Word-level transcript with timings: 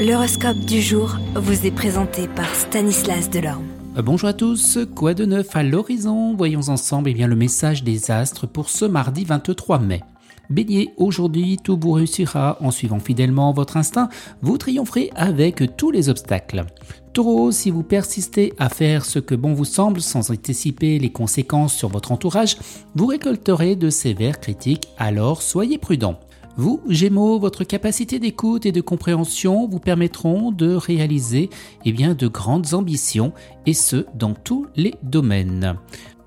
L'horoscope 0.00 0.60
du 0.60 0.80
jour 0.80 1.18
vous 1.34 1.66
est 1.66 1.70
présenté 1.70 2.26
par 2.26 2.54
Stanislas 2.54 3.28
Delorme. 3.28 3.66
Euh, 3.98 4.02
bonjour 4.02 4.30
à 4.30 4.32
tous, 4.32 4.78
quoi 4.96 5.12
de 5.12 5.26
neuf 5.26 5.54
à 5.54 5.62
l'horizon? 5.62 6.34
Voyons 6.34 6.70
ensemble 6.70 7.10
eh 7.10 7.12
bien, 7.12 7.26
le 7.26 7.36
message 7.36 7.84
des 7.84 8.10
astres 8.10 8.46
pour 8.46 8.70
ce 8.70 8.86
mardi 8.86 9.26
23 9.26 9.78
mai. 9.78 10.00
Bélier, 10.48 10.88
aujourd'hui 10.96 11.58
tout 11.62 11.78
vous 11.78 11.92
réussira 11.92 12.56
en 12.62 12.70
suivant 12.70 12.98
fidèlement 12.98 13.52
votre 13.52 13.76
instinct, 13.76 14.08
vous 14.40 14.56
triompherez 14.56 15.10
avec 15.16 15.76
tous 15.76 15.90
les 15.90 16.08
obstacles. 16.08 16.64
Taureau, 17.12 17.52
si 17.52 17.70
vous 17.70 17.82
persistez 17.82 18.54
à 18.58 18.70
faire 18.70 19.04
ce 19.04 19.18
que 19.18 19.34
bon 19.34 19.52
vous 19.52 19.66
semble 19.66 20.00
sans 20.00 20.30
anticiper 20.30 20.98
les 20.98 21.12
conséquences 21.12 21.74
sur 21.74 21.90
votre 21.90 22.10
entourage, 22.10 22.56
vous 22.94 23.04
récolterez 23.04 23.76
de 23.76 23.90
sévères 23.90 24.40
critiques, 24.40 24.88
alors 24.96 25.42
soyez 25.42 25.76
prudent. 25.76 26.18
Vous, 26.56 26.80
Gémeaux, 26.88 27.38
votre 27.38 27.64
capacité 27.64 28.18
d'écoute 28.18 28.66
et 28.66 28.72
de 28.72 28.80
compréhension 28.80 29.68
vous 29.68 29.78
permettront 29.78 30.50
de 30.50 30.74
réaliser 30.74 31.48
eh 31.84 31.92
de 31.92 32.28
grandes 32.28 32.74
ambitions, 32.74 33.32
et 33.66 33.74
ce, 33.74 34.04
dans 34.14 34.34
tous 34.34 34.66
les 34.76 34.94
domaines. 35.02 35.76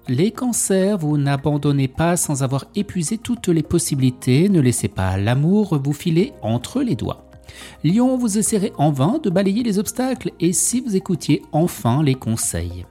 Les 0.08 0.32
cancers, 0.32 0.98
vous 0.98 1.18
n'abandonnez 1.18 1.88
pas 1.88 2.18
sans 2.18 2.44
avoir 2.44 2.66
épuisé 2.76 3.18
toutes 3.18 3.48
les 3.48 3.64
possibilités, 3.64 4.50
ne 4.50 4.60
laissez 4.60 4.90
pas 4.90 5.18
l'amour 5.18 5.80
vous 5.84 5.94
filer 5.94 6.34
entre 6.42 6.82
les 6.82 6.96
doigts. 6.96 7.30
Lion, 7.84 8.18
vous 8.18 8.38
essaierez 8.38 8.74
en 8.78 8.92
vain 8.92 9.20
de 9.22 9.30
balayer 9.30 9.64
les 9.64 9.80
obstacles 9.80 10.32
et 10.40 10.54
si 10.54 10.82
vous 10.82 10.96
écoutiez 10.96 11.42
enfin 11.52 12.04
les 12.04 12.16
conseils. 12.16 12.86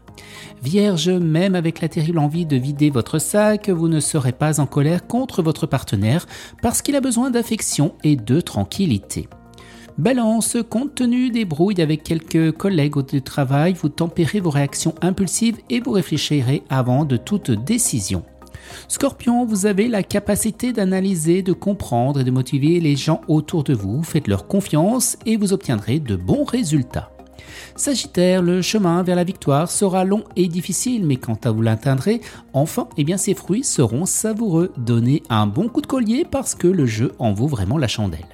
Vierge, 0.63 1.09
même 1.09 1.55
avec 1.55 1.81
la 1.81 1.89
terrible 1.89 2.19
envie 2.19 2.47
de 2.47 2.57
vider 2.57 2.91
votre 2.91 3.19
sac, 3.19 3.69
vous 3.69 3.89
ne 3.89 4.01
serez 4.01 4.33
pas 4.33 4.61
en 4.61 4.67
colère 4.67 5.07
contre 5.07 5.43
votre 5.43 5.67
partenaire 5.67 6.27
parce 6.63 6.83
qu'il 6.83 6.97
a 6.97 7.01
besoin 7.01 7.31
d'affection 7.31 7.95
et 8.05 8.17
de 8.17 8.41
tranquillité. 8.41 9.29
Balance, 9.99 10.57
compte 10.71 10.95
tenu 10.95 11.31
des 11.31 11.45
brouilles 11.45 11.83
avec 11.83 12.03
quelques 12.03 12.53
collègues 12.53 12.97
au 12.97 13.03
travail, 13.03 13.75
vous 13.75 13.91
tempérez 13.91 14.41
vos 14.41 14.51
réactions 14.51 14.95
impulsives 15.03 15.59
et 15.69 15.81
vous 15.81 15.93
réfléchirez 15.93 16.63
avant 16.71 17.05
de 17.05 17.19
toute 17.19 17.51
décision. 17.51 18.25
Scorpion, 18.89 19.45
vous 19.45 19.67
avez 19.67 19.89
la 19.89 20.03
capacité 20.03 20.73
d'analyser, 20.73 21.43
de 21.43 21.53
comprendre 21.53 22.21
et 22.21 22.25
de 22.25 22.31
motiver 22.31 22.81
les 22.81 22.97
gens 22.97 23.21
autour 23.29 23.65
de 23.65 23.75
vous. 23.75 24.03
Faites 24.03 24.29
leur 24.29 24.47
confiance 24.47 25.19
et 25.27 25.37
vous 25.37 25.53
obtiendrez 25.53 26.01
de 26.01 26.17
bons 26.17 26.45
résultats. 26.45 27.11
Sagittaire, 27.77 28.43
le 28.43 28.63
chemin 28.63 29.03
vers 29.03 29.17
la 29.17 29.25
victoire 29.25 29.71
sera 29.71 30.05
long 30.05 30.25
et 30.37 30.49
difficile, 30.49 31.05
mais 31.07 31.17
quand 31.17 31.47
vous 31.47 31.63
l'atteindrez, 31.63 32.21
enfin, 32.53 32.89
eh 32.97 33.05
bien, 33.05 33.17
ses 33.17 33.35
fruits 33.35 33.65
seront 33.65 34.07
savoureux. 34.07 34.73
Donnez 34.77 35.23
un 35.29 35.47
bon 35.47 35.69
coup 35.69 35.81
de 35.81 35.87
collier 35.87 36.27
parce 36.31 36.55
que 36.55 36.69
le 36.69 36.87
jeu 36.87 37.13
en 37.19 37.33
vaut 37.33 37.47
vraiment 37.47 37.79
la 37.79 37.89
chandelle. 37.89 38.27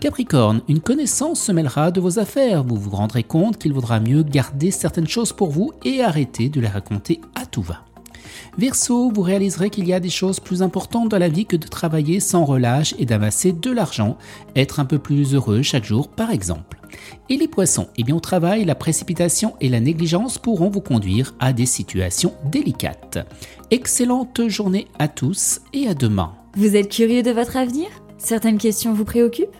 Capricorne, 0.00 0.62
une 0.68 0.80
connaissance 0.80 1.40
se 1.40 1.52
mêlera 1.52 1.90
de 1.90 2.00
vos 2.00 2.18
affaires. 2.18 2.64
Vous 2.64 2.76
vous 2.76 2.90
rendrez 2.90 3.22
compte 3.22 3.58
qu'il 3.58 3.72
vaudra 3.72 4.00
mieux 4.00 4.22
garder 4.22 4.70
certaines 4.70 5.08
choses 5.08 5.32
pour 5.32 5.50
vous 5.50 5.72
et 5.84 6.02
arrêter 6.02 6.48
de 6.48 6.60
les 6.60 6.68
raconter 6.68 7.20
à 7.34 7.46
tout 7.46 7.62
va. 7.62 7.84
Verseau, 8.58 9.10
vous 9.10 9.22
réaliserez 9.22 9.70
qu'il 9.70 9.86
y 9.86 9.92
a 9.92 10.00
des 10.00 10.10
choses 10.10 10.40
plus 10.40 10.62
importantes 10.62 11.08
dans 11.08 11.18
la 11.18 11.28
vie 11.28 11.46
que 11.46 11.56
de 11.56 11.66
travailler 11.66 12.20
sans 12.20 12.44
relâche 12.44 12.94
et 12.98 13.06
d'amasser 13.06 13.52
de 13.52 13.70
l'argent, 13.70 14.16
être 14.56 14.80
un 14.80 14.84
peu 14.84 14.98
plus 14.98 15.34
heureux 15.34 15.62
chaque 15.62 15.84
jour 15.84 16.08
par 16.08 16.30
exemple. 16.30 16.78
Et 17.28 17.36
les 17.36 17.48
poissons, 17.48 17.88
eh 17.96 18.02
bien 18.02 18.16
au 18.16 18.20
travail, 18.20 18.64
la 18.64 18.74
précipitation 18.74 19.54
et 19.60 19.68
la 19.68 19.80
négligence 19.80 20.38
pourront 20.38 20.70
vous 20.70 20.80
conduire 20.80 21.34
à 21.38 21.52
des 21.52 21.66
situations 21.66 22.34
délicates. 22.50 23.18
Excellente 23.70 24.48
journée 24.48 24.88
à 24.98 25.08
tous 25.08 25.60
et 25.72 25.86
à 25.86 25.94
demain. 25.94 26.34
Vous 26.56 26.76
êtes 26.76 26.90
curieux 26.90 27.22
de 27.22 27.30
votre 27.30 27.56
avenir? 27.56 27.88
Certaines 28.18 28.58
questions 28.58 28.92
vous 28.92 29.04
préoccupent? 29.04 29.59